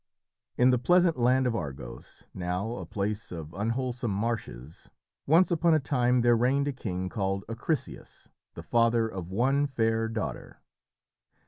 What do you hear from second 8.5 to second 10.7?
the father of one fair daughter.